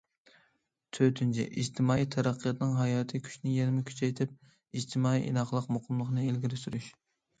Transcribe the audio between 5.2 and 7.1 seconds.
ئىناقلىق، مۇقىملىقنى ئىلگىرى سۈرۈش.